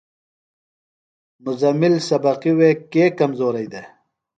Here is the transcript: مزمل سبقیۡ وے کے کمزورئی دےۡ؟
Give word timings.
مزمل 1.45 1.93
سبقیۡ 2.07 2.55
وے 2.57 2.69
کے 2.91 3.03
کمزورئی 3.19 3.67
دےۡ؟ 3.71 3.87